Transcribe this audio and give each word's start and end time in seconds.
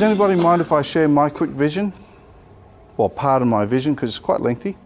Does 0.00 0.08
anybody 0.08 0.34
mind 0.34 0.62
if 0.62 0.72
I 0.72 0.80
share 0.80 1.08
my 1.08 1.28
quick 1.28 1.50
vision? 1.50 1.92
Well, 2.96 3.10
part 3.10 3.42
of 3.42 3.48
my 3.48 3.66
vision, 3.66 3.92
because 3.92 4.08
it's 4.08 4.18
quite 4.18 4.40
lengthy. 4.40 4.78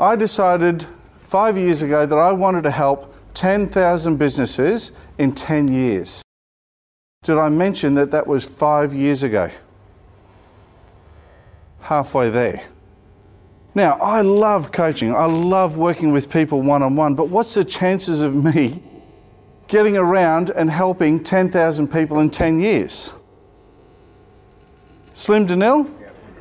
I 0.00 0.16
decided 0.16 0.84
five 1.18 1.56
years 1.56 1.82
ago 1.82 2.04
that 2.04 2.18
I 2.18 2.32
wanted 2.32 2.64
to 2.64 2.72
help 2.72 3.14
10,000 3.34 4.16
businesses 4.16 4.90
in 5.18 5.32
10 5.36 5.68
years. 5.68 6.20
Did 7.22 7.38
I 7.38 7.48
mention 7.48 7.94
that 7.94 8.10
that 8.10 8.26
was 8.26 8.44
five 8.44 8.92
years 8.92 9.22
ago? 9.22 9.50
Halfway 11.78 12.30
there. 12.30 12.62
Now, 13.76 13.98
I 14.00 14.22
love 14.22 14.72
coaching. 14.72 15.14
I 15.14 15.26
love 15.26 15.76
working 15.76 16.10
with 16.10 16.28
people 16.28 16.60
one 16.60 16.82
on 16.82 16.96
one, 16.96 17.14
but 17.14 17.28
what's 17.28 17.54
the 17.54 17.64
chances 17.64 18.20
of 18.20 18.34
me 18.34 18.82
getting 19.68 19.96
around 19.96 20.50
and 20.50 20.68
helping 20.68 21.22
10,000 21.22 21.86
people 21.86 22.18
in 22.18 22.30
10 22.30 22.58
years? 22.58 23.12
Slim 25.16 25.46
to 25.46 25.56
nil? 25.56 25.88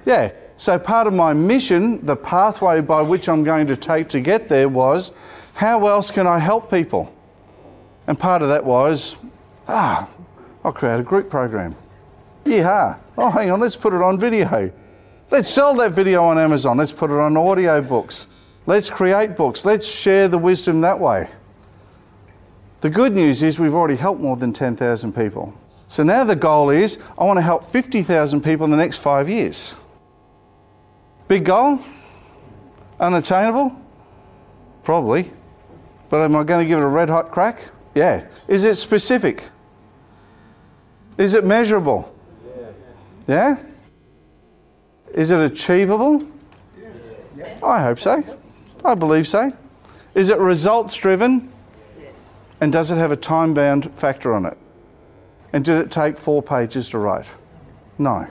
Yeah. 0.05 0.34
So 0.57 0.77
part 0.77 1.07
of 1.07 1.13
my 1.13 1.31
mission, 1.31 2.05
the 2.05 2.16
pathway 2.16 2.81
by 2.81 3.02
which 3.02 3.29
I'm 3.29 3.41
going 3.41 3.67
to 3.67 3.77
take 3.77 4.09
to 4.09 4.20
get 4.20 4.49
there 4.49 4.67
was 4.67 5.13
how 5.53 5.88
else 5.88 6.11
can 6.11 6.27
I 6.27 6.39
help 6.39 6.70
people? 6.70 7.11
And 8.05 8.19
part 8.19 8.41
of 8.41 8.49
that 8.49 8.66
was, 8.66 9.16
ah, 9.69 10.09
I'll 10.66 10.73
create 10.73 10.99
a 10.99 11.03
group 11.03 11.30
program. 11.30 11.73
Yeah. 12.43 12.97
Oh, 13.17 13.31
hang 13.31 13.49
on, 13.49 13.61
let's 13.61 13.77
put 13.77 13.93
it 13.93 14.02
on 14.02 14.19
video. 14.19 14.69
Let's 15.31 15.49
sell 15.49 15.73
that 15.75 15.94
video 15.94 16.21
on 16.23 16.38
Amazon. 16.38 16.75
Let's 16.75 16.91
put 16.91 17.11
it 17.11 17.17
on 17.17 17.38
audio 17.38 17.81
books. 17.81 18.27
Let's 18.66 18.89
create 18.89 19.38
books. 19.38 19.63
Let's 19.63 19.88
share 19.88 20.28
the 20.28 20.38
wisdom 20.38 20.81
that 20.81 21.00
way. 21.00 21.30
The 22.81 22.89
good 22.89 23.13
news 23.13 23.41
is 23.41 23.57
we've 23.57 23.73
already 23.73 23.95
helped 23.95 24.19
more 24.19 24.35
than 24.35 24.52
10,000 24.52 25.16
people. 25.16 25.57
So 25.95 26.03
now 26.03 26.25
the 26.25 26.35
goal 26.35 26.71
is 26.71 26.97
I 27.17 27.23
want 27.23 27.38
to 27.38 27.41
help 27.41 27.63
50,000 27.63 28.41
people 28.41 28.65
in 28.65 28.69
the 28.69 28.75
next 28.75 28.97
five 28.97 29.29
years. 29.29 29.77
Big 31.29 31.45
goal? 31.45 31.79
Unattainable? 32.99 33.73
Probably. 34.83 35.31
But 36.09 36.19
am 36.19 36.35
I 36.35 36.43
going 36.43 36.66
to 36.66 36.67
give 36.67 36.79
it 36.79 36.83
a 36.83 36.88
red 36.88 37.09
hot 37.09 37.31
crack? 37.31 37.61
Yeah. 37.93 38.27
Is 38.49 38.66
it 38.66 38.75
specific? 38.75 39.45
Is 41.17 41.33
it 41.33 41.45
measurable? 41.45 42.13
Yeah? 43.25 43.55
Is 45.13 45.31
it 45.31 45.39
achievable? 45.39 46.27
I 47.63 47.79
hope 47.81 47.99
so. 47.99 48.21
I 48.83 48.95
believe 48.95 49.29
so. 49.29 49.49
Is 50.13 50.27
it 50.27 50.39
results 50.39 50.97
driven? 50.97 51.49
And 52.59 52.73
does 52.73 52.91
it 52.91 52.97
have 52.97 53.13
a 53.13 53.16
time 53.16 53.53
bound 53.53 53.89
factor 53.97 54.33
on 54.33 54.45
it? 54.45 54.57
And 55.56 55.64
did 55.64 55.80
it 55.80 55.89
take 55.89 56.17
four 56.17 56.44
pages 56.44 56.89
to 56.89 56.98
write? 56.98 57.30
No. 57.98 58.28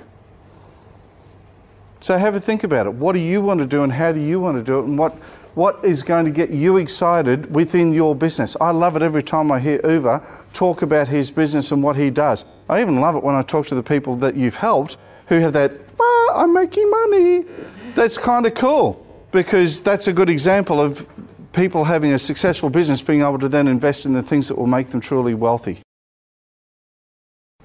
So 2.02 2.18
have 2.18 2.34
a 2.34 2.40
think 2.40 2.64
about 2.64 2.84
it. 2.84 2.92
What 2.92 3.14
do 3.14 3.18
you 3.18 3.40
want 3.40 3.60
to 3.60 3.66
do 3.66 3.82
and 3.82 3.90
how 3.90 4.12
do 4.12 4.20
you 4.20 4.38
want 4.38 4.58
to 4.58 4.62
do 4.62 4.80
it 4.80 4.84
and 4.84 4.98
what, 4.98 5.14
what 5.54 5.82
is 5.82 6.02
going 6.02 6.26
to 6.26 6.30
get 6.30 6.50
you 6.50 6.76
excited 6.76 7.50
within 7.54 7.94
your 7.94 8.14
business? 8.14 8.58
I 8.60 8.72
love 8.72 8.94
it 8.94 9.00
every 9.00 9.22
time 9.22 9.50
I 9.50 9.58
hear 9.58 9.78
Uwe 9.78 10.22
talk 10.52 10.82
about 10.82 11.08
his 11.08 11.30
business 11.30 11.72
and 11.72 11.82
what 11.82 11.96
he 11.96 12.10
does. 12.10 12.44
I 12.68 12.82
even 12.82 13.00
love 13.00 13.16
it 13.16 13.24
when 13.24 13.34
I 13.34 13.40
talk 13.40 13.68
to 13.68 13.74
the 13.74 13.82
people 13.82 14.16
that 14.16 14.36
you've 14.36 14.56
helped 14.56 14.98
who 15.28 15.38
have 15.38 15.54
that, 15.54 15.72
ah, 15.98 16.42
I'm 16.42 16.52
making 16.52 16.90
money. 16.90 17.46
That's 17.94 18.18
kind 18.18 18.44
of 18.44 18.52
cool 18.52 19.02
because 19.32 19.82
that's 19.82 20.08
a 20.08 20.12
good 20.12 20.28
example 20.28 20.78
of 20.78 21.08
people 21.54 21.84
having 21.84 22.12
a 22.12 22.18
successful 22.18 22.68
business 22.68 23.00
being 23.00 23.22
able 23.22 23.38
to 23.38 23.48
then 23.48 23.66
invest 23.66 24.04
in 24.04 24.12
the 24.12 24.22
things 24.22 24.46
that 24.48 24.58
will 24.58 24.66
make 24.66 24.90
them 24.90 25.00
truly 25.00 25.32
wealthy. 25.32 25.80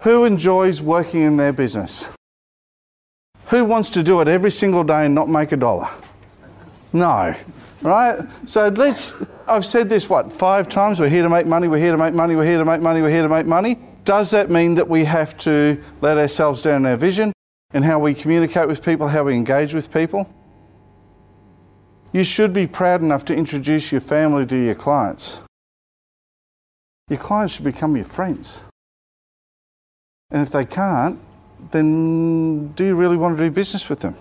Who 0.02 0.24
enjoys 0.24 0.82
working 0.82 1.22
in 1.22 1.36
their 1.36 1.52
business? 1.52 2.10
Who 3.48 3.66
wants 3.66 3.90
to 3.92 4.04
do 4.04 4.22
it 4.22 4.28
every 4.28 4.52
single 4.52 4.84
day 4.84 5.06
and 5.06 5.14
not 5.14 5.28
make 5.28 5.52
a 5.52 5.58
dollar? 5.58 5.90
No. 6.94 7.36
Right? 7.82 8.22
So 8.46 8.70
let's, 8.70 9.16
I've 9.48 9.66
said 9.66 9.90
this, 9.90 10.10
what, 10.10 10.32
five 10.32 10.70
times? 10.70 11.00
We're 11.00 11.10
here 11.10 11.24
to 11.24 11.30
make 11.30 11.48
money, 11.48 11.68
we're 11.68 11.80
here 11.80 11.92
to 11.92 11.98
make 11.98 12.14
money, 12.14 12.36
we're 12.36 12.46
here 12.46 12.60
to 12.60 12.66
make 12.66 12.82
money, 12.82 13.02
we're 13.02 13.10
here 13.10 13.24
to 13.24 13.30
make 13.30 13.46
money. 13.46 13.80
Does 14.06 14.32
that 14.32 14.50
mean 14.50 14.76
that 14.76 14.88
we 14.88 15.04
have 15.04 15.38
to 15.40 15.82
let 16.02 16.18
ourselves 16.18 16.62
down 16.62 16.82
in 16.82 16.86
our 16.86 16.98
vision 16.98 17.34
and 17.72 17.84
how 17.84 18.00
we 18.00 18.14
communicate 18.14 18.68
with 18.68 18.84
people, 18.84 19.08
how 19.08 19.24
we 19.24 19.36
engage 19.36 19.74
with 19.74 19.92
people? 19.92 20.34
You 22.14 22.24
should 22.24 22.54
be 22.54 22.68
proud 22.68 23.02
enough 23.02 23.26
to 23.26 23.36
introduce 23.36 23.92
your 23.92 24.02
family 24.02 24.46
to 24.46 24.56
your 24.56 24.76
clients. 24.76 25.40
Your 27.10 27.20
clients 27.20 27.56
should 27.56 27.66
become 27.66 27.96
your 27.96 28.06
friends. 28.06 28.62
And 30.32 30.42
if 30.42 30.52
they 30.52 30.66
can't, 30.66 31.20
then 31.72 32.68
do 32.74 32.86
you 32.86 32.96
really 32.96 33.18
want 33.18 33.38
to 33.38 33.44
do 33.44 33.52
business 33.52 33.90
with 33.90 34.00
them? 34.00 34.16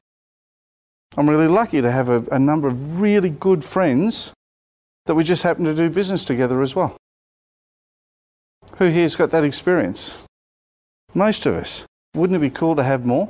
I'm 1.17 1.29
really 1.29 1.49
lucky 1.49 1.81
to 1.81 1.91
have 1.91 2.09
a, 2.09 2.25
a, 2.31 2.39
number 2.39 2.69
of 2.69 3.01
really 3.01 3.31
good 3.31 3.65
friends 3.65 4.33
that 5.07 5.15
we 5.15 5.25
just 5.25 5.43
happen 5.43 5.65
to 5.65 5.75
do 5.75 5.91
business 5.91 6.25
together 6.25 6.63
as 6.63 6.75
well. 6.77 6.97
Who 8.77 8.87
here's 8.87 9.17
got 9.17 9.31
that 9.31 9.45
experience? 9.45 10.13
Most 11.15 11.47
of 11.47 11.55
us. 11.57 11.85
Wouldn't 12.15 12.37
it 12.37 12.41
be 12.41 12.51
cool 12.51 12.77
to 12.77 12.83
have 12.83 13.05
more? 13.05 13.29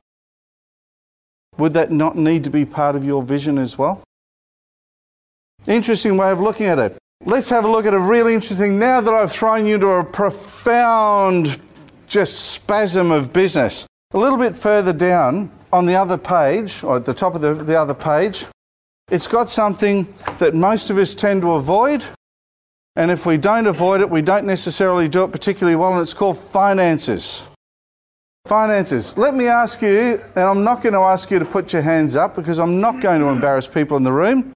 Would 1.56 1.72
that 1.74 1.90
not 1.90 2.16
need 2.16 2.44
to 2.44 2.50
be 2.50 2.64
part 2.64 2.94
of 2.94 3.04
your 3.04 3.22
vision 3.22 3.58
as 3.58 3.78
well? 3.78 4.02
Interesting 5.66 6.16
way 6.16 6.30
of 6.30 6.40
looking 6.40 6.66
at 6.66 6.78
it. 6.78 6.98
Let's 7.24 7.50
have 7.50 7.64
a 7.64 7.70
look 7.70 7.84
at 7.84 7.94
a 7.94 7.98
really 7.98 8.34
interesting, 8.34 8.78
now 8.78 9.00
that 9.00 9.12
I've 9.12 9.32
thrown 9.32 9.66
you 9.66 9.74
into 9.74 9.88
a 9.88 10.04
profound 10.04 11.60
just 12.08 12.52
spasm 12.52 13.10
of 13.10 13.32
business. 13.32 13.86
A 14.12 14.18
little 14.18 14.38
bit 14.38 14.54
further 14.54 14.92
down 14.92 15.50
on 15.72 15.86
the 15.86 15.94
other 15.94 16.16
page, 16.16 16.82
or 16.82 16.96
at 16.96 17.04
the 17.04 17.14
top 17.14 17.34
of 17.34 17.42
the, 17.42 17.54
the 17.54 17.78
other 17.78 17.94
page, 17.94 18.46
it's 19.10 19.26
got 19.26 19.50
something 19.50 20.12
that 20.38 20.54
most 20.54 20.90
of 20.90 20.98
us 20.98 21.14
tend 21.14 21.42
to 21.42 21.52
avoid. 21.52 22.02
And 22.96 23.10
if 23.10 23.26
we 23.26 23.36
don't 23.36 23.66
avoid 23.66 24.00
it, 24.00 24.08
we 24.10 24.22
don't 24.22 24.46
necessarily 24.46 25.08
do 25.08 25.24
it 25.24 25.32
particularly 25.32 25.76
well, 25.76 25.92
and 25.92 26.02
it's 26.02 26.14
called 26.14 26.38
finances. 26.38 27.46
Finances. 28.46 29.16
Let 29.18 29.34
me 29.34 29.46
ask 29.46 29.82
you, 29.82 30.22
and 30.34 30.44
I'm 30.44 30.64
not 30.64 30.82
going 30.82 30.94
to 30.94 31.00
ask 31.00 31.30
you 31.30 31.38
to 31.38 31.44
put 31.44 31.72
your 31.72 31.82
hands 31.82 32.16
up 32.16 32.34
because 32.34 32.58
I'm 32.58 32.80
not 32.80 33.00
going 33.00 33.20
to 33.20 33.28
embarrass 33.28 33.66
people 33.66 33.96
in 33.98 34.04
the 34.04 34.12
room. 34.12 34.52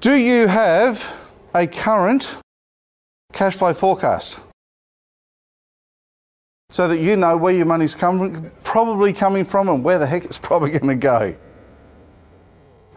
Do 0.00 0.14
you 0.14 0.46
have 0.46 1.14
a 1.54 1.66
current 1.66 2.36
cash 3.32 3.56
flow 3.56 3.74
forecast? 3.74 4.40
So 6.72 6.88
that 6.88 6.98
you 6.98 7.16
know 7.16 7.36
where 7.36 7.52
your 7.52 7.66
money's 7.66 7.94
coming, 7.94 8.50
probably 8.64 9.12
coming 9.12 9.44
from 9.44 9.68
and 9.68 9.84
where 9.84 9.98
the 9.98 10.06
heck 10.06 10.24
it's 10.24 10.38
probably 10.48 10.70
going 10.70 10.88
to 10.88 10.94
go. 10.94 11.34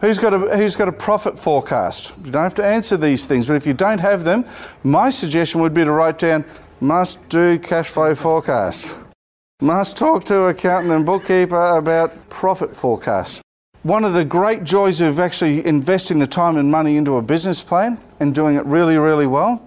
Who's 0.00 0.18
got, 0.18 0.34
a, 0.34 0.56
who's 0.56 0.76
got 0.76 0.88
a 0.88 0.92
profit 0.92 1.38
forecast? 1.38 2.12
You 2.24 2.30
don't 2.30 2.42
have 2.42 2.54
to 2.56 2.64
answer 2.64 2.96
these 2.96 3.26
things, 3.26 3.46
but 3.46 3.54
if 3.54 3.66
you 3.66 3.74
don't 3.74 3.98
have 3.98 4.24
them, 4.24 4.44
my 4.82 5.10
suggestion 5.10 5.60
would 5.60 5.72
be 5.72 5.84
to 5.84 5.92
write 5.92 6.18
down 6.18 6.44
must 6.80 7.26
do 7.28 7.58
cash 7.58 7.88
flow 7.88 8.14
forecast. 8.14 8.96
Must 9.60 9.96
talk 9.96 10.24
to 10.24 10.44
accountant 10.44 10.92
and 10.92 11.06
bookkeeper 11.06 11.76
about 11.78 12.28
profit 12.28 12.76
forecast. 12.76 13.40
One 13.82 14.04
of 14.04 14.12
the 14.12 14.24
great 14.24 14.64
joys 14.64 15.00
of 15.00 15.20
actually 15.20 15.64
investing 15.64 16.18
the 16.18 16.26
time 16.26 16.56
and 16.56 16.70
money 16.70 16.96
into 16.96 17.16
a 17.16 17.22
business 17.22 17.62
plan 17.62 17.98
and 18.20 18.34
doing 18.34 18.56
it 18.56 18.66
really, 18.66 18.98
really 18.98 19.26
well 19.26 19.65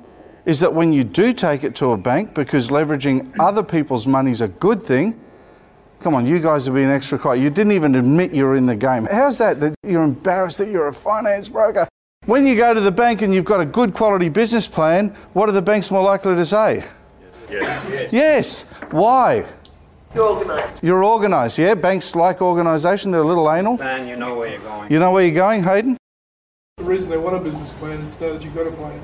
is 0.49 0.59
that 0.61 0.73
when 0.73 0.91
you 0.91 1.03
do 1.03 1.31
take 1.31 1.63
it 1.63 1.75
to 1.75 1.91
a 1.91 1.97
bank, 1.97 2.33
because 2.33 2.71
leveraging 2.71 3.31
other 3.39 3.61
people's 3.61 4.07
money 4.07 4.31
is 4.31 4.41
a 4.41 4.47
good 4.47 4.81
thing, 4.81 5.13
come 5.99 6.15
on, 6.15 6.25
you 6.25 6.39
guys 6.39 6.67
are 6.67 6.71
being 6.71 6.89
extra 6.89 7.19
quiet. 7.19 7.39
You 7.39 7.51
didn't 7.51 7.73
even 7.73 7.93
admit 7.93 8.33
you're 8.33 8.55
in 8.55 8.65
the 8.65 8.75
game. 8.75 9.05
How's 9.05 9.37
that? 9.37 9.59
That 9.59 9.75
you're 9.83 10.03
embarrassed 10.03 10.57
that 10.57 10.69
you're 10.69 10.87
a 10.87 10.93
finance 10.93 11.49
broker. 11.49 11.87
When 12.25 12.47
you 12.47 12.55
go 12.55 12.73
to 12.73 12.81
the 12.81 12.91
bank 12.91 13.21
and 13.21 13.31
you've 13.31 13.45
got 13.45 13.61
a 13.61 13.65
good 13.65 13.93
quality 13.93 14.27
business 14.27 14.67
plan, 14.67 15.09
what 15.33 15.49
are 15.49 15.51
the 15.51 15.61
banks 15.61 15.91
more 15.91 16.01
likely 16.01 16.33
to 16.33 16.45
say? 16.45 16.83
Yes. 17.47 17.85
Yes. 17.87 18.13
yes. 18.13 18.61
Why? 18.89 19.45
You're 20.15 20.29
organised. 20.29 20.83
You're 20.83 21.05
organised, 21.05 21.59
yeah? 21.59 21.75
Banks 21.75 22.15
like 22.15 22.41
organisation, 22.41 23.11
they're 23.11 23.21
a 23.21 23.27
little 23.27 23.51
anal. 23.51 23.77
Man, 23.77 24.07
you 24.07 24.15
know 24.15 24.33
where 24.33 24.49
you're 24.49 24.61
going. 24.61 24.91
You 24.91 24.97
know 24.97 25.11
where 25.11 25.23
you're 25.23 25.35
going, 25.35 25.61
Hayden? 25.61 25.95
The 26.77 26.85
reason 26.85 27.11
they 27.11 27.17
want 27.17 27.35
a 27.35 27.39
business 27.39 27.71
plan 27.73 27.99
is 27.99 28.17
that 28.17 28.43
you've 28.43 28.55
got 28.55 28.65
a 28.65 28.71
plan 28.71 28.99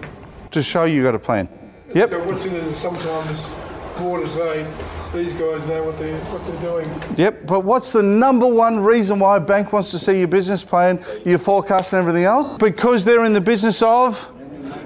to 0.55 0.63
show 0.63 0.85
you 0.85 1.03
got 1.03 1.13
a 1.13 1.19
plan. 1.19 1.47
Yep. 1.93 2.09
So 2.09 2.23
what's 2.25 2.45
in 2.45 2.55
it 2.55 2.63
is 2.63 2.77
sometimes 2.77 3.51
poor 3.95 4.21
to 4.21 4.29
say 4.29 4.65
these 5.13 5.33
guys 5.33 5.65
know 5.67 5.83
what 5.83 5.99
they're 5.99 6.17
what 6.25 6.45
they're 6.45 6.61
doing. 6.61 7.17
Yep. 7.17 7.45
But 7.45 7.65
what's 7.65 7.91
the 7.91 8.01
number 8.01 8.47
one 8.47 8.79
reason 8.79 9.19
why 9.19 9.35
a 9.37 9.39
bank 9.39 9.73
wants 9.73 9.91
to 9.91 9.99
see 9.99 10.19
your 10.19 10.29
business 10.29 10.63
plan, 10.63 11.03
your 11.25 11.39
forecast, 11.39 11.91
and 11.91 11.99
everything 11.99 12.23
else? 12.23 12.57
Because 12.57 13.03
they're 13.03 13.25
in 13.25 13.33
the 13.33 13.41
business 13.41 13.81
of 13.81 14.31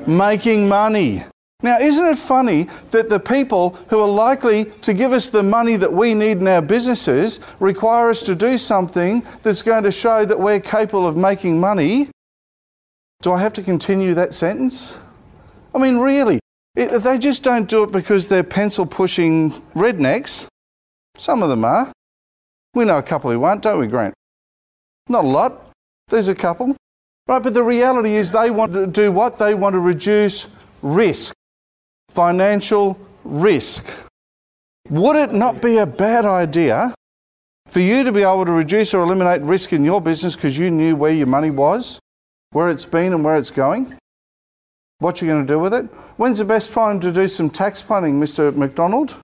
making 0.07 0.67
money. 0.67 1.23
Now, 1.61 1.77
isn't 1.77 2.05
it 2.05 2.17
funny 2.17 2.67
that 2.89 3.09
the 3.09 3.19
people 3.19 3.71
who 3.89 3.99
are 3.99 4.07
likely 4.07 4.65
to 4.81 4.93
give 4.93 5.11
us 5.11 5.29
the 5.29 5.43
money 5.43 5.75
that 5.75 5.91
we 5.91 6.15
need 6.15 6.37
in 6.37 6.47
our 6.47 6.61
businesses 6.61 7.39
require 7.59 8.09
us 8.09 8.23
to 8.23 8.33
do 8.33 8.57
something 8.57 9.23
that's 9.43 9.61
going 9.61 9.83
to 9.83 9.91
show 9.91 10.25
that 10.25 10.39
we're 10.39 10.61
capable 10.61 11.05
of 11.05 11.15
making 11.15 11.59
money? 11.59 12.09
Do 13.21 13.33
I 13.33 13.39
have 13.39 13.51
to 13.53 13.61
continue 13.61 14.13
that 14.13 14.33
sentence? 14.33 14.97
I 15.73 15.79
mean, 15.79 15.97
really, 15.97 16.39
it, 16.75 16.99
they 17.03 17.17
just 17.17 17.43
don't 17.43 17.67
do 17.69 17.83
it 17.83 17.91
because 17.91 18.27
they're 18.27 18.43
pencil 18.43 18.85
pushing 18.85 19.51
rednecks. 19.73 20.47
Some 21.17 21.43
of 21.43 21.49
them 21.49 21.65
are. 21.65 21.91
We 22.73 22.85
know 22.85 22.97
a 22.97 23.03
couple 23.03 23.31
who 23.31 23.43
aren't, 23.43 23.63
don't 23.63 23.79
we, 23.79 23.87
Grant? 23.87 24.13
Not 25.07 25.25
a 25.25 25.27
lot. 25.27 25.71
There's 26.07 26.27
a 26.27 26.35
couple. 26.35 26.75
Right, 27.27 27.43
but 27.43 27.53
the 27.53 27.63
reality 27.63 28.15
is 28.15 28.31
they 28.31 28.49
want 28.49 28.73
to 28.73 28.87
do 28.87 29.11
what? 29.11 29.37
They 29.37 29.53
want 29.53 29.73
to 29.73 29.79
reduce 29.79 30.47
risk, 30.81 31.33
financial 32.09 32.99
risk. 33.23 33.85
Would 34.89 35.15
it 35.15 35.33
not 35.33 35.61
be 35.61 35.77
a 35.77 35.85
bad 35.85 36.25
idea 36.25 36.95
for 37.67 37.81
you 37.81 38.03
to 38.03 38.11
be 38.11 38.23
able 38.23 38.45
to 38.45 38.51
reduce 38.51 38.95
or 38.95 39.03
eliminate 39.03 39.41
risk 39.41 39.73
in 39.73 39.85
your 39.85 40.01
business 40.01 40.35
because 40.35 40.57
you 40.57 40.71
knew 40.71 40.95
where 40.95 41.13
your 41.13 41.27
money 41.27 41.51
was, 41.51 41.99
where 42.51 42.69
it's 42.69 42.85
been, 42.85 43.13
and 43.13 43.23
where 43.23 43.35
it's 43.35 43.51
going? 43.51 43.95
What 44.99 45.21
are 45.21 45.25
you're 45.25 45.33
going 45.33 45.47
to 45.47 45.53
do 45.53 45.59
with 45.59 45.73
it? 45.73 45.85
When's 46.17 46.39
the 46.39 46.45
best 46.45 46.73
time 46.73 46.99
to 46.99 47.09
do 47.09 47.25
some 47.29 47.49
tax 47.49 47.81
planning, 47.81 48.19
Mr. 48.19 48.53
McDonald? 48.53 49.15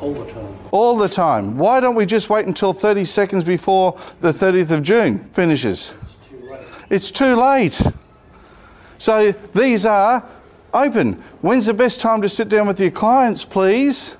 All 0.00 0.12
the 0.12 0.32
time. 0.32 0.56
All 0.72 0.96
the 0.96 1.08
time. 1.08 1.56
Why 1.56 1.78
don't 1.78 1.94
we 1.94 2.04
just 2.04 2.28
wait 2.28 2.46
until 2.46 2.72
30 2.72 3.04
seconds 3.04 3.44
before 3.44 3.96
the 4.20 4.32
30th 4.32 4.72
of 4.72 4.82
June 4.82 5.20
finishes? 5.32 5.94
It's 6.02 6.28
too 6.28 6.50
late. 6.50 6.66
It's 6.90 7.10
too 7.12 7.36
late. 7.36 7.82
So 8.98 9.30
these 9.54 9.86
are 9.86 10.28
open. 10.72 11.22
When's 11.40 11.66
the 11.66 11.74
best 11.74 12.00
time 12.00 12.20
to 12.22 12.28
sit 12.28 12.48
down 12.48 12.66
with 12.66 12.80
your 12.80 12.90
clients, 12.90 13.44
please? 13.44 14.16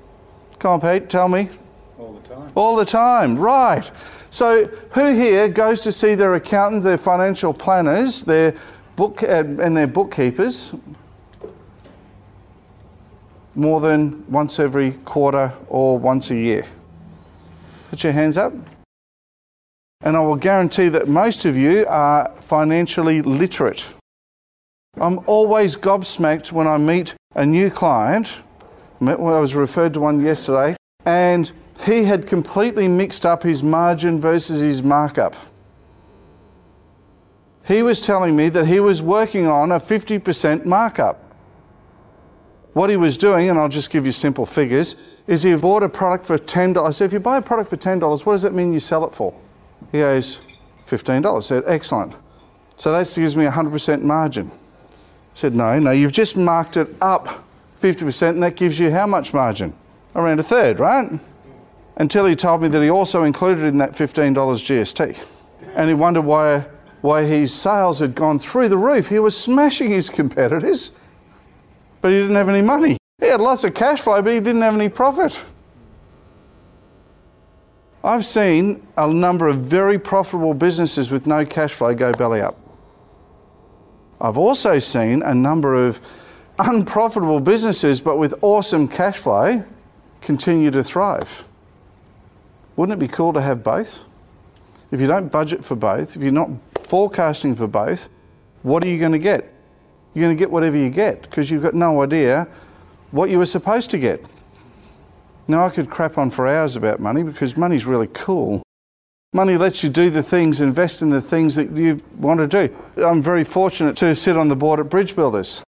Come 0.59 0.71
on, 0.71 0.81
Pete, 0.81 1.09
tell 1.09 1.27
me. 1.27 1.49
All 1.97 2.13
the 2.13 2.29
time. 2.29 2.51
All 2.55 2.75
the 2.77 2.85
time, 2.85 3.37
right. 3.37 3.91
So, 4.31 4.65
who 4.91 5.13
here 5.13 5.47
goes 5.47 5.81
to 5.81 5.93
see 5.93 6.15
their 6.15 6.33
accountant, 6.35 6.83
their 6.83 6.97
financial 6.97 7.53
planners, 7.53 8.23
their 8.23 8.53
book 8.95 9.23
um, 9.23 9.29
and 9.29 9.59
and 9.59 9.77
their 9.77 9.87
bookkeepers 9.87 10.73
more 13.55 13.79
than 13.79 14.29
once 14.29 14.59
every 14.59 14.91
quarter 15.05 15.53
or 15.69 15.97
once 15.97 16.31
a 16.31 16.35
year? 16.35 16.65
Put 17.89 18.03
your 18.03 18.13
hands 18.13 18.37
up. 18.37 18.53
And 20.01 20.15
I 20.15 20.19
will 20.19 20.35
guarantee 20.35 20.89
that 20.89 21.07
most 21.07 21.45
of 21.45 21.55
you 21.55 21.85
are 21.87 22.31
financially 22.41 23.21
literate. 23.21 23.87
I'm 24.97 25.19
always 25.25 25.75
gobsmacked 25.75 26.51
when 26.51 26.67
I 26.67 26.77
meet 26.77 27.15
a 27.35 27.45
new 27.45 27.69
client. 27.69 28.29
I 29.01 29.15
was 29.15 29.55
referred 29.55 29.93
to 29.95 29.99
one 29.99 30.21
yesterday, 30.21 30.75
and 31.05 31.51
he 31.85 32.03
had 32.03 32.27
completely 32.27 32.87
mixed 32.87 33.25
up 33.25 33.43
his 33.43 33.61
margin 33.61 34.19
versus 34.19 34.61
his 34.61 34.81
markup. 34.81 35.35
He 37.67 37.81
was 37.81 37.99
telling 37.99 38.35
me 38.35 38.49
that 38.49 38.67
he 38.67 38.79
was 38.79 39.01
working 39.01 39.47
on 39.47 39.71
a 39.71 39.79
50% 39.79 40.65
markup. 40.65 41.21
What 42.73 42.89
he 42.89 42.97
was 42.97 43.17
doing, 43.17 43.49
and 43.49 43.57
I'll 43.57 43.69
just 43.69 43.89
give 43.89 44.05
you 44.05 44.11
simple 44.11 44.45
figures, 44.45 44.95
is 45.27 45.43
he 45.43 45.55
bought 45.55 45.81
a 45.81 45.89
product 45.89 46.25
for 46.25 46.37
$10. 46.37 46.85
I 46.85 46.91
said, 46.91 47.05
if 47.05 47.13
you 47.13 47.19
buy 47.19 47.37
a 47.37 47.41
product 47.41 47.69
for 47.69 47.77
$10, 47.77 48.25
what 48.25 48.33
does 48.33 48.41
that 48.43 48.53
mean 48.53 48.73
you 48.73 48.79
sell 48.79 49.05
it 49.05 49.15
for? 49.15 49.33
He 49.91 49.99
goes, 49.99 50.41
$15. 50.85 51.37
I 51.37 51.39
said, 51.39 51.63
excellent. 51.65 52.13
So 52.77 52.91
that 52.91 53.11
gives 53.15 53.35
me 53.35 53.45
100% 53.45 54.01
margin. 54.01 54.51
I 54.51 54.57
said, 55.33 55.55
no, 55.55 55.79
no, 55.79 55.91
you've 55.91 56.11
just 56.11 56.37
marked 56.37 56.77
it 56.77 56.89
up 57.01 57.47
50%, 57.79 58.29
and 58.29 58.43
that 58.43 58.55
gives 58.55 58.77
you 58.77 58.91
how 58.91 59.07
much 59.07 59.33
margin? 59.33 59.73
Around 60.13 60.39
a 60.39 60.43
third, 60.43 60.79
right? 60.79 61.19
Until 61.95 62.25
he 62.25 62.35
told 62.35 62.61
me 62.61 62.67
that 62.67 62.83
he 62.83 62.89
also 62.89 63.23
included 63.23 63.63
in 63.63 63.77
that 63.79 63.91
$15 63.93 64.35
GST. 64.35 65.17
And 65.75 65.87
he 65.87 65.93
wondered 65.93 66.21
why, 66.21 66.65
why 67.05 67.23
his 67.23 67.53
sales 67.53 67.99
had 67.99 68.15
gone 68.15 68.39
through 68.39 68.67
the 68.67 68.77
roof. 68.77 69.07
He 69.09 69.19
was 69.19 69.37
smashing 69.37 69.89
his 69.89 70.09
competitors, 70.09 70.91
but 72.01 72.11
he 72.11 72.17
didn't 72.17 72.35
have 72.35 72.49
any 72.49 72.63
money. 72.63 72.97
He 73.19 73.27
had 73.27 73.39
lots 73.39 73.63
of 73.63 73.75
cash 73.75 74.01
flow, 74.01 74.21
but 74.23 74.33
he 74.33 74.39
didn't 74.39 74.63
have 74.63 74.73
any 74.73 74.89
profit. 74.89 75.39
I've 78.03 78.25
seen 78.25 78.85
a 78.97 79.11
number 79.11 79.47
of 79.47 79.57
very 79.57 79.99
profitable 79.99 80.55
businesses 80.55 81.11
with 81.11 81.27
no 81.27 81.45
cash 81.45 81.73
flow 81.73 81.93
go 81.93 82.11
belly 82.11 82.41
up. 82.41 82.55
I've 84.19 84.37
also 84.37 84.79
seen 84.79 85.21
a 85.21 85.33
number 85.33 85.75
of 85.75 86.01
unprofitable 86.57 87.39
businesses 87.39 87.99
but 87.99 88.17
with 88.17 88.33
awesome 88.41 88.87
cash 88.87 89.17
flow 89.17 89.63
continue 90.21 90.71
to 90.71 90.83
thrive. 90.83 91.43
Wouldn't 92.75 92.97
it 92.97 92.99
be 92.99 93.11
cool 93.11 93.33
to 93.33 93.41
have 93.41 93.61
both? 93.61 94.03
If 94.91 95.01
you 95.01 95.07
don't 95.07 95.31
budget 95.31 95.65
for 95.65 95.75
both, 95.75 96.15
if 96.15 96.23
you're 96.23 96.31
not 96.31 96.49
forecasting 96.85 97.55
for 97.55 97.67
both, 97.67 98.09
what 98.63 98.83
are 98.83 98.87
you 98.87 98.99
going 98.99 99.11
to 99.11 99.19
get? 99.19 99.53
You're 100.13 100.23
going 100.25 100.35
to 100.35 100.39
get 100.39 100.49
whatever 100.49 100.77
you 100.77 100.89
get 100.89 101.21
because 101.23 101.51
you've 101.51 101.63
got 101.63 101.73
no 101.73 102.01
idea 102.01 102.47
what 103.11 103.29
you 103.29 103.37
were 103.37 103.45
supposed 103.45 103.91
to 103.91 103.97
get. 103.97 104.25
Now, 105.47 105.65
I 105.65 105.69
could 105.69 105.89
crap 105.89 106.17
on 106.17 106.29
for 106.31 106.47
hours 106.47 106.75
about 106.75 106.99
money 106.99 107.21
because 107.21 107.55
money's 107.55 107.85
really 107.85 108.09
cool. 108.13 108.63
Money 109.33 109.57
lets 109.57 109.83
you 109.83 109.89
do 109.89 110.09
the 110.09 110.23
things, 110.23 110.61
invest 110.61 111.01
in 111.01 111.09
the 111.09 111.21
things 111.21 111.55
that 111.55 111.75
you 111.75 111.99
want 112.17 112.39
to 112.39 112.47
do. 112.47 112.75
I'm 113.03 113.21
very 113.21 113.43
fortunate 113.43 113.97
to 113.97 114.15
sit 114.15 114.37
on 114.37 114.47
the 114.47 114.55
board 114.55 114.79
at 114.79 114.89
Bridge 114.89 115.15
Builders. 115.15 115.61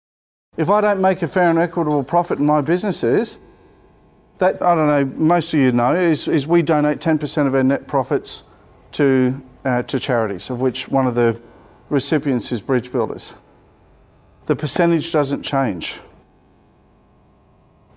If 0.56 0.70
I 0.70 0.80
don't 0.80 1.02
make 1.02 1.22
a 1.24 1.28
fair 1.28 1.50
and 1.50 1.60
equitable 1.60 2.04
profit 2.04 2.40
in 2.40 2.46
my 2.46 2.62
businesses, 2.62 3.40
that, 4.38 4.62
I 4.62 4.76
don't 4.76 4.88
know, 4.88 5.18
most 5.18 5.54
of 5.54 5.60
you 5.60 5.72
know, 5.72 5.96
is, 5.96 6.28
is 6.28 6.46
we 6.48 6.62
donate 6.62 7.00
10% 7.00 7.48
of 7.48 7.56
our 7.56 7.64
net 7.64 7.88
profits 7.88 8.44
to, 8.94 9.42
uh, 9.66 9.84
to 9.84 10.00
charities, 10.00 10.50
of 10.50 10.62
which 10.62 10.88
one 10.88 11.08
of 11.08 11.16
the 11.16 11.40
recipients 11.90 12.52
is 12.52 12.62
Bridge 12.62 12.92
Builders. 12.92 13.34
The 14.46 14.56
percentage 14.56 15.12
doesn't 15.12 15.42
change. 15.42 16.00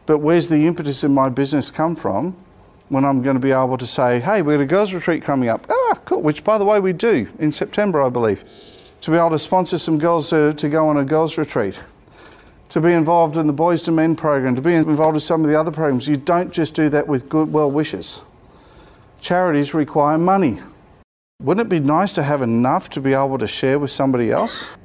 But 0.06 0.18
where's 0.18 0.48
the 0.48 0.66
impetus 0.66 1.04
in 1.04 1.12
my 1.12 1.28
business 1.28 1.70
come 1.70 1.94
from 1.94 2.34
when 2.88 3.04
I'm 3.04 3.20
going 3.20 3.36
to 3.36 3.40
be 3.40 3.52
able 3.52 3.76
to 3.76 3.86
say, 3.86 4.20
hey, 4.20 4.40
we've 4.40 4.56
got 4.56 4.62
a 4.62 4.66
girls' 4.66 4.94
retreat 4.94 5.22
coming 5.22 5.50
up? 5.50 5.66
Ah, 5.68 6.00
cool, 6.06 6.22
which 6.22 6.42
by 6.42 6.56
the 6.56 6.64
way 6.64 6.80
we 6.80 6.94
do 6.94 7.28
in 7.38 7.52
September, 7.52 8.02
I 8.02 8.08
believe. 8.08 8.44
To 9.02 9.10
be 9.10 9.18
able 9.18 9.30
to 9.30 9.38
sponsor 9.38 9.76
some 9.76 9.98
girls 9.98 10.30
to, 10.30 10.54
to 10.54 10.68
go 10.70 10.88
on 10.88 10.96
a 10.96 11.04
girls' 11.04 11.36
retreat, 11.36 11.78
to 12.70 12.80
be 12.80 12.92
involved 12.92 13.36
in 13.36 13.46
the 13.46 13.52
Boys 13.52 13.82
to 13.82 13.92
Men 13.92 14.16
program, 14.16 14.56
to 14.56 14.62
be 14.62 14.74
involved 14.74 15.16
in 15.16 15.20
some 15.20 15.44
of 15.44 15.50
the 15.50 15.60
other 15.60 15.70
programs. 15.70 16.08
You 16.08 16.16
don't 16.16 16.50
just 16.50 16.74
do 16.74 16.88
that 16.88 17.06
with 17.06 17.28
good 17.28 17.52
well 17.52 17.70
wishes. 17.70 18.22
Charities 19.20 19.74
require 19.74 20.16
money. 20.16 20.58
Wouldn't 21.40 21.66
it 21.66 21.70
be 21.70 21.78
nice 21.78 22.14
to 22.14 22.24
have 22.24 22.42
enough 22.42 22.90
to 22.90 23.00
be 23.00 23.14
able 23.14 23.38
to 23.38 23.46
share 23.46 23.78
with 23.78 23.92
somebody 23.92 24.32
else? 24.32 24.76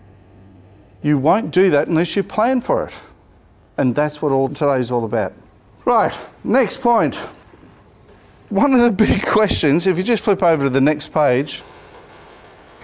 You 1.02 1.18
won't 1.18 1.50
do 1.50 1.72
that 1.72 1.88
unless 1.88 2.16
you 2.16 2.22
plan 2.22 2.62
for 2.62 2.86
it. 2.86 3.00
And 3.80 3.96
that's 3.96 4.22
what 4.22 4.32
all 4.32 4.50
today's 4.50 4.92
all 4.92 5.04
about. 5.04 5.34
Right, 5.84 6.16
next 6.44 6.80
point. 6.80 7.16
One 8.50 8.72
of 8.72 8.82
the 8.82 8.92
big 8.92 9.26
questions, 9.26 9.88
if 9.88 9.98
you 9.98 10.04
just 10.04 10.24
flip 10.24 10.44
over 10.44 10.66
to 10.66 10.70
the 10.70 10.80
next 10.80 11.12
page, 11.12 11.64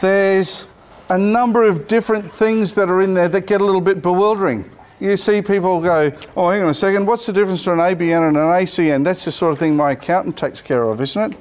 there's 0.02 0.66
a 1.10 1.18
number 1.20 1.62
of 1.62 1.88
different 1.88 2.32
things 2.32 2.74
that 2.74 2.90
are 2.90 3.04
in 3.04 3.14
there 3.14 3.28
that 3.28 3.46
get 3.46 3.62
a 3.62 3.64
little 3.64 3.82
bit 3.82 4.02
bewildering. 4.02 4.68
You 5.00 5.16
see 5.16 5.44
people 5.44 5.80
go, 5.80 6.12
oh, 6.36 6.50
hang 6.50 6.64
on 6.64 6.70
a 6.70 6.74
second, 6.74 7.06
what's 7.06 7.28
the 7.28 7.34
difference 7.34 7.66
between 7.66 7.82
an 7.82 7.96
ABN 7.96 8.30
and 8.30 8.36
an 8.38 8.44
ACN? 8.44 9.04
That's 9.04 9.26
the 9.26 9.32
sort 9.32 9.54
of 9.54 9.60
thing 9.60 9.76
my 9.76 9.92
accountant 9.92 10.38
takes 10.38 10.60
care 10.60 10.82
of, 10.82 11.00
isn't 11.02 11.34
it? 11.34 11.40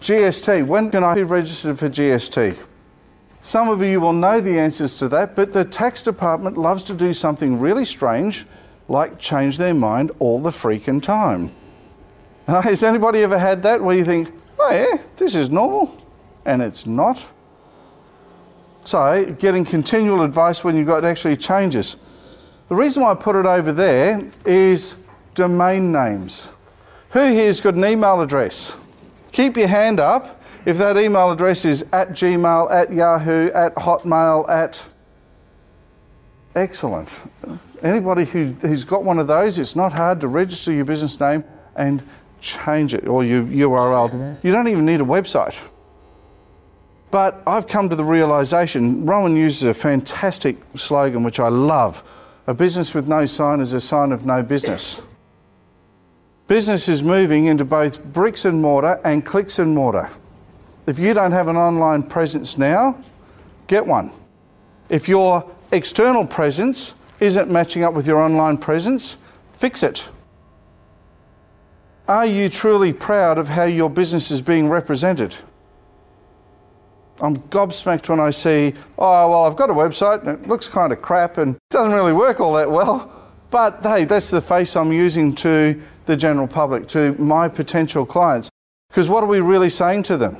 GST, 0.00 0.66
when 0.66 0.90
can 0.90 1.02
I 1.02 1.14
be 1.14 1.22
registered 1.22 1.78
for 1.78 1.88
GST? 1.88 2.56
Some 3.42 3.68
of 3.68 3.82
you 3.82 4.00
will 4.00 4.12
know 4.12 4.40
the 4.40 4.58
answers 4.58 4.94
to 4.96 5.08
that, 5.08 5.36
but 5.36 5.52
the 5.52 5.64
tax 5.64 6.02
department 6.02 6.58
loves 6.58 6.84
to 6.84 6.94
do 6.94 7.12
something 7.12 7.60
really 7.60 7.84
strange, 7.84 8.44
like 8.88 9.18
change 9.18 9.56
their 9.56 9.74
mind 9.74 10.10
all 10.18 10.40
the 10.40 10.50
freaking 10.50 11.02
time. 11.02 11.52
Uh, 12.48 12.60
has 12.60 12.82
anybody 12.82 13.22
ever 13.22 13.38
had 13.38 13.62
that 13.62 13.80
where 13.80 13.96
you 13.96 14.04
think, 14.04 14.32
oh 14.58 14.72
yeah, 14.72 15.00
this 15.16 15.34
is 15.34 15.50
normal? 15.50 15.96
And 16.44 16.62
it's 16.62 16.86
not. 16.86 17.28
So, 18.84 19.24
getting 19.38 19.64
continual 19.64 20.22
advice 20.22 20.62
when 20.62 20.76
you've 20.76 20.86
got 20.86 21.04
actually 21.04 21.36
changes. 21.36 21.96
The 22.68 22.74
reason 22.74 23.02
why 23.02 23.12
I 23.12 23.14
put 23.14 23.34
it 23.34 23.46
over 23.46 23.72
there 23.72 24.28
is 24.44 24.96
domain 25.34 25.90
names. 25.90 26.48
Who 27.10 27.20
here's 27.20 27.60
got 27.60 27.74
an 27.74 27.84
email 27.84 28.20
address? 28.20 28.76
Keep 29.32 29.56
your 29.56 29.68
hand 29.68 30.00
up 30.00 30.40
if 30.64 30.78
that 30.78 30.96
email 30.96 31.30
address 31.30 31.64
is 31.64 31.82
at 31.92 32.10
Gmail, 32.10 32.70
at 32.70 32.92
Yahoo, 32.92 33.50
at 33.50 33.74
Hotmail, 33.76 34.48
at. 34.48 34.92
Excellent. 36.54 37.22
Anybody 37.82 38.24
who, 38.24 38.46
who's 38.62 38.84
got 38.84 39.04
one 39.04 39.18
of 39.18 39.26
those, 39.26 39.58
it's 39.58 39.76
not 39.76 39.92
hard 39.92 40.20
to 40.22 40.28
register 40.28 40.72
your 40.72 40.86
business 40.86 41.20
name 41.20 41.44
and 41.76 42.02
change 42.40 42.94
it 42.94 43.06
or 43.06 43.24
your 43.24 43.44
URL. 43.44 44.38
You 44.42 44.52
don't 44.52 44.66
even 44.68 44.86
need 44.86 45.00
a 45.00 45.04
website. 45.04 45.54
But 47.10 47.42
I've 47.46 47.66
come 47.66 47.88
to 47.88 47.96
the 47.96 48.04
realization 48.04 49.06
Rowan 49.06 49.36
uses 49.36 49.62
a 49.64 49.74
fantastic 49.74 50.56
slogan 50.74 51.22
which 51.22 51.38
I 51.38 51.48
love 51.48 52.02
a 52.46 52.54
business 52.54 52.94
with 52.94 53.08
no 53.08 53.26
sign 53.26 53.60
is 53.60 53.72
a 53.72 53.80
sign 53.80 54.12
of 54.12 54.24
no 54.24 54.42
business. 54.42 55.02
Business 56.48 56.88
is 56.88 57.02
moving 57.02 57.46
into 57.46 57.64
both 57.64 58.02
bricks 58.04 58.44
and 58.44 58.62
mortar 58.62 59.00
and 59.04 59.24
clicks 59.26 59.58
and 59.58 59.74
mortar. 59.74 60.08
If 60.86 60.98
you 60.98 61.12
don't 61.12 61.32
have 61.32 61.48
an 61.48 61.56
online 61.56 62.04
presence 62.04 62.56
now, 62.56 63.02
get 63.66 63.84
one. 63.84 64.12
If 64.88 65.08
your 65.08 65.50
external 65.72 66.24
presence 66.24 66.94
isn't 67.18 67.50
matching 67.50 67.82
up 67.82 67.94
with 67.94 68.06
your 68.06 68.18
online 68.18 68.58
presence, 68.58 69.16
fix 69.52 69.82
it. 69.82 70.08
Are 72.06 72.26
you 72.26 72.48
truly 72.48 72.92
proud 72.92 73.38
of 73.38 73.48
how 73.48 73.64
your 73.64 73.90
business 73.90 74.30
is 74.30 74.40
being 74.40 74.68
represented? 74.68 75.34
I'm 77.20 77.36
gobsmacked 77.48 78.08
when 78.08 78.20
I 78.20 78.30
see, 78.30 78.74
oh, 78.98 79.30
well, 79.30 79.44
I've 79.46 79.56
got 79.56 79.70
a 79.70 79.74
website 79.74 80.20
and 80.20 80.38
it 80.38 80.46
looks 80.46 80.68
kind 80.68 80.92
of 80.92 81.02
crap 81.02 81.38
and 81.38 81.56
doesn't 81.70 81.92
really 81.92 82.12
work 82.12 82.38
all 82.38 82.52
that 82.52 82.70
well. 82.70 83.10
But 83.50 83.82
hey, 83.82 84.04
that's 84.04 84.30
the 84.30 84.40
face 84.40 84.76
I'm 84.76 84.92
using 84.92 85.34
to 85.36 85.80
the 86.06 86.16
general 86.16 86.48
public, 86.48 86.88
to 86.88 87.12
my 87.14 87.48
potential 87.48 88.06
clients. 88.06 88.48
Because 88.88 89.08
what 89.08 89.22
are 89.22 89.26
we 89.26 89.40
really 89.40 89.70
saying 89.70 90.04
to 90.04 90.16
them? 90.16 90.36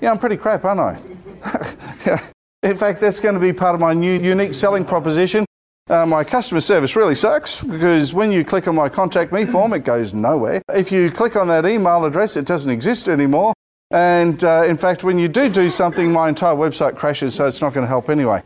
Yeah, 0.00 0.10
I'm 0.10 0.18
pretty 0.18 0.36
crap, 0.36 0.64
aren't 0.64 0.80
I? 0.80 2.20
In 2.62 2.76
fact, 2.76 3.00
that's 3.00 3.20
going 3.20 3.34
to 3.34 3.40
be 3.40 3.52
part 3.52 3.74
of 3.74 3.80
my 3.80 3.92
new 3.92 4.18
unique 4.18 4.54
selling 4.54 4.84
proposition. 4.84 5.44
Uh, 5.88 6.06
my 6.06 6.24
customer 6.24 6.62
service 6.62 6.96
really 6.96 7.14
sucks 7.14 7.62
because 7.62 8.14
when 8.14 8.32
you 8.32 8.42
click 8.42 8.66
on 8.66 8.74
my 8.74 8.88
contact 8.88 9.32
me 9.32 9.44
form, 9.44 9.74
it 9.74 9.80
goes 9.80 10.14
nowhere. 10.14 10.62
If 10.70 10.90
you 10.90 11.10
click 11.10 11.36
on 11.36 11.46
that 11.48 11.66
email 11.66 12.06
address, 12.06 12.38
it 12.38 12.46
doesn't 12.46 12.70
exist 12.70 13.06
anymore. 13.06 13.52
And 13.90 14.42
uh, 14.42 14.64
in 14.66 14.78
fact, 14.78 15.04
when 15.04 15.18
you 15.18 15.28
do 15.28 15.50
do 15.50 15.68
something, 15.68 16.10
my 16.10 16.30
entire 16.30 16.54
website 16.54 16.96
crashes, 16.96 17.34
so 17.34 17.46
it's 17.46 17.60
not 17.60 17.74
going 17.74 17.84
to 17.84 17.88
help 17.88 18.08
anyway. 18.08 18.42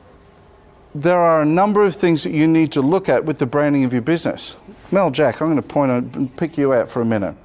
There 0.95 1.18
are 1.18 1.42
a 1.42 1.45
number 1.45 1.85
of 1.85 1.95
things 1.95 2.23
that 2.25 2.33
you 2.33 2.47
need 2.47 2.73
to 2.73 2.80
look 2.80 3.09
at 3.09 3.25
with 3.25 3.38
the 3.38 3.47
branding 3.47 3.85
of 3.85 3.92
your 3.92 4.02
business. 4.02 4.57
Mel 4.90 5.11
Jack, 5.11 5.42
I'm 5.42 5.49
going 5.49 5.61
to 5.61 5.68
point 5.68 6.16
and 6.16 6.35
pick 6.37 6.57
you 6.57 6.73
out 6.73 6.88
for 6.88 7.02
a 7.02 7.04
minute. 7.04 7.37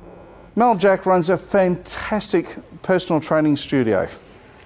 Mel 0.56 0.76
Jack 0.76 1.06
runs 1.06 1.30
a 1.30 1.38
fantastic 1.38 2.56
personal 2.84 3.20
training 3.20 3.58
studio. 3.58 4.08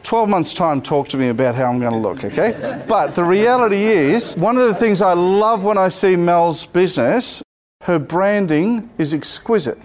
12 0.03 0.29
months' 0.29 0.53
time, 0.53 0.81
talk 0.81 1.09
to 1.09 1.17
me 1.17 1.29
about 1.29 1.55
how 1.55 1.65
I'm 1.65 1.79
going 1.79 1.91
to 1.91 1.97
look, 1.97 2.23
okay? 2.23 2.83
but 2.87 3.15
the 3.15 3.23
reality 3.23 3.83
is, 3.83 4.35
one 4.37 4.57
of 4.57 4.67
the 4.67 4.73
things 4.73 5.01
I 5.01 5.13
love 5.13 5.63
when 5.63 5.77
I 5.77 5.87
see 5.87 6.15
Mel's 6.15 6.65
business, 6.65 7.41
her 7.81 7.99
branding 7.99 8.89
is 8.97 9.13
exquisite. 9.13 9.77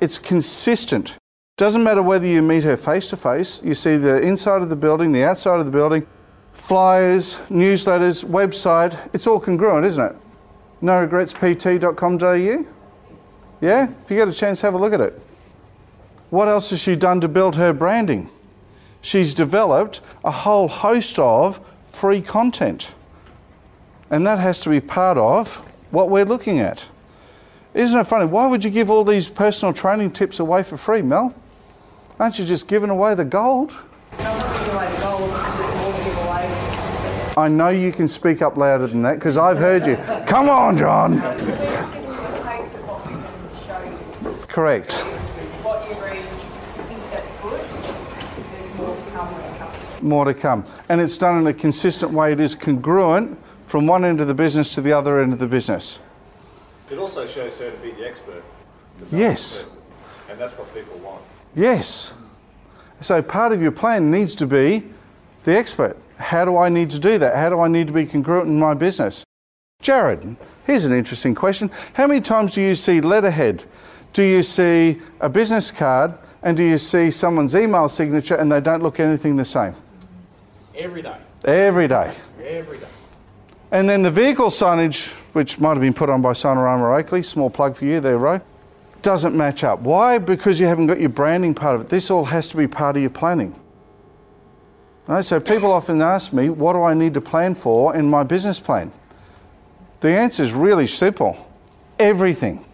It's 0.00 0.18
consistent. 0.18 1.14
Doesn't 1.56 1.82
matter 1.82 2.02
whether 2.02 2.26
you 2.26 2.42
meet 2.42 2.64
her 2.64 2.76
face 2.76 3.08
to 3.08 3.16
face, 3.16 3.60
you 3.64 3.74
see 3.74 3.96
the 3.96 4.20
inside 4.20 4.62
of 4.62 4.68
the 4.68 4.76
building, 4.76 5.12
the 5.12 5.24
outside 5.24 5.58
of 5.58 5.64
the 5.64 5.72
building, 5.72 6.06
flyers, 6.56 7.36
newsletters, 7.48 8.24
website, 8.24 8.98
it's 9.12 9.26
all 9.26 9.38
congruent, 9.38 9.86
isn't 9.86 10.12
it? 10.12 10.16
NoRegretsPT.com.au? 10.82 12.66
Yeah? 13.60 13.88
If 14.04 14.10
you 14.10 14.16
get 14.16 14.28
a 14.28 14.32
chance, 14.32 14.60
have 14.62 14.74
a 14.74 14.78
look 14.78 14.92
at 14.92 15.00
it. 15.00 15.20
What 16.30 16.48
else 16.48 16.70
has 16.70 16.80
she 16.80 16.96
done 16.96 17.20
to 17.20 17.28
build 17.28 17.56
her 17.56 17.72
branding? 17.72 18.28
She's 19.00 19.32
developed 19.32 20.00
a 20.24 20.30
whole 20.30 20.66
host 20.66 21.18
of 21.18 21.60
free 21.86 22.20
content. 22.20 22.92
And 24.10 24.26
that 24.26 24.38
has 24.38 24.60
to 24.60 24.70
be 24.70 24.80
part 24.80 25.18
of 25.18 25.56
what 25.90 26.10
we're 26.10 26.24
looking 26.24 26.58
at. 26.58 26.84
Isn't 27.74 27.98
it 27.98 28.06
funny? 28.06 28.26
Why 28.26 28.46
would 28.46 28.64
you 28.64 28.70
give 28.70 28.90
all 28.90 29.04
these 29.04 29.28
personal 29.28 29.72
training 29.72 30.12
tips 30.12 30.40
away 30.40 30.62
for 30.62 30.76
free, 30.76 31.02
Mel? 31.02 31.34
Aren't 32.18 32.38
you 32.38 32.44
just 32.44 32.66
giving 32.66 32.90
away 32.90 33.14
the 33.14 33.24
gold? 33.24 33.76
I 37.36 37.48
know 37.48 37.68
you 37.68 37.92
can 37.92 38.08
speak 38.08 38.40
up 38.40 38.56
louder 38.56 38.86
than 38.86 39.02
that 39.02 39.16
because 39.16 39.36
I've 39.36 39.58
heard 39.58 39.86
you. 39.86 39.96
Come 40.26 40.48
on, 40.48 40.76
John. 40.76 41.20
We're 41.20 41.36
just 41.38 41.92
giving 41.92 42.04
you 42.08 42.10
a 42.10 42.42
taste 42.42 42.74
of 42.74 42.88
what 42.88 43.06
we 43.06 43.12
can 43.12 43.66
show 43.66 44.30
you. 44.30 44.46
Correct. 44.46 44.92
What 45.62 45.82
you 45.86 45.94
you 45.94 46.22
think 46.88 47.10
that's 47.10 47.36
good, 47.42 48.78
more 48.78 48.96
to 48.96 49.02
come 49.12 49.26
when 49.34 49.54
it 49.54 49.58
comes. 49.58 50.02
More 50.02 50.24
to 50.24 50.32
come. 50.34 50.64
And 50.88 50.98
it's 51.00 51.18
done 51.18 51.38
in 51.38 51.46
a 51.46 51.52
consistent 51.52 52.12
way. 52.12 52.32
It 52.32 52.40
is 52.40 52.54
congruent 52.54 53.38
from 53.66 53.86
one 53.86 54.04
end 54.04 54.22
of 54.22 54.28
the 54.28 54.34
business 54.34 54.74
to 54.76 54.80
the 54.80 54.92
other 54.92 55.20
end 55.20 55.34
of 55.34 55.38
the 55.38 55.46
business. 55.46 55.98
It 56.90 56.98
also 56.98 57.26
shows 57.26 57.58
her 57.58 57.70
to 57.70 57.76
be 57.78 57.90
the 57.90 58.06
expert. 58.08 58.42
the 59.10 59.14
Yes. 59.16 59.62
person, 59.64 59.78
And 60.30 60.38
that's 60.40 60.56
what 60.56 60.72
people 60.72 60.96
want. 61.00 61.20
Yes. 61.54 62.14
So 63.00 63.20
part 63.20 63.52
of 63.52 63.60
your 63.60 63.72
plan 63.72 64.10
needs 64.10 64.34
to 64.36 64.46
be 64.46 64.84
the 65.44 65.54
expert. 65.54 65.98
How 66.18 66.44
do 66.44 66.56
I 66.56 66.68
need 66.68 66.90
to 66.92 66.98
do 66.98 67.18
that? 67.18 67.36
How 67.36 67.48
do 67.48 67.60
I 67.60 67.68
need 67.68 67.86
to 67.88 67.92
be 67.92 68.06
congruent 68.06 68.48
in 68.48 68.58
my 68.58 68.74
business? 68.74 69.24
Jared, 69.82 70.36
here's 70.66 70.84
an 70.84 70.92
interesting 70.92 71.34
question. 71.34 71.70
How 71.92 72.06
many 72.06 72.20
times 72.20 72.52
do 72.52 72.62
you 72.62 72.74
see 72.74 73.00
letterhead? 73.00 73.64
Do 74.12 74.22
you 74.22 74.42
see 74.42 75.00
a 75.20 75.28
business 75.28 75.70
card 75.70 76.18
and 76.42 76.56
do 76.56 76.62
you 76.62 76.78
see 76.78 77.10
someone's 77.10 77.54
email 77.54 77.88
signature 77.88 78.36
and 78.36 78.50
they 78.50 78.60
don't 78.60 78.82
look 78.82 78.98
anything 78.98 79.36
the 79.36 79.44
same? 79.44 79.74
Every 80.74 81.02
day, 81.02 81.16
Every 81.44 81.88
day. 81.88 82.12
every 82.44 82.78
day. 82.78 82.86
And 83.72 83.88
then 83.88 84.02
the 84.02 84.10
vehicle 84.10 84.48
signage, 84.48 85.08
which 85.32 85.58
might 85.58 85.70
have 85.70 85.80
been 85.80 85.94
put 85.94 86.08
on 86.08 86.22
by 86.22 86.32
Signarama 86.32 86.98
Oakley, 86.98 87.22
small 87.22 87.50
plug 87.50 87.76
for 87.76 87.84
you 87.84 88.00
there, 88.00 88.16
Ro, 88.18 88.40
doesn't 89.02 89.36
match 89.36 89.64
up. 89.64 89.80
Why? 89.80 90.18
Because 90.18 90.58
you 90.60 90.66
haven't 90.66 90.86
got 90.86 91.00
your 91.00 91.08
branding 91.10 91.54
part 91.54 91.74
of 91.74 91.82
it. 91.82 91.88
This 91.88 92.10
all 92.10 92.24
has 92.24 92.48
to 92.48 92.56
be 92.56 92.66
part 92.66 92.96
of 92.96 93.02
your 93.02 93.10
planning. 93.10 93.54
So 95.22 95.38
people 95.40 95.70
often 95.70 96.02
ask 96.02 96.32
me, 96.32 96.48
what 96.50 96.72
do 96.72 96.82
I 96.82 96.92
need 96.92 97.14
to 97.14 97.20
plan 97.20 97.54
for 97.54 97.94
in 97.94 98.10
my 98.10 98.24
business 98.24 98.58
plan? 98.58 98.92
The 100.00 100.10
answer 100.10 100.42
is 100.42 100.52
really 100.52 100.86
simple 100.86 101.36
everything. 101.98 102.64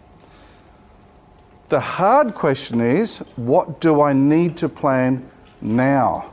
The 1.69 1.79
hard 1.79 2.35
question 2.35 2.81
is, 2.81 3.19
what 3.35 3.79
do 3.79 4.01
I 4.01 4.13
need 4.13 4.57
to 4.57 4.69
plan 4.69 5.27
now? 5.61 6.32